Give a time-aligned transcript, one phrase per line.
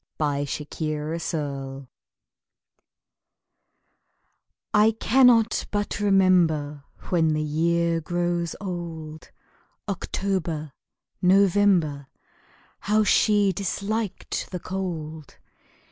[0.17, 1.75] When the Year Grows Old
[4.73, 9.29] I cannot but remember When the year grows old
[9.87, 10.71] October
[11.21, 12.07] November
[12.79, 15.37] How she disliked the cold!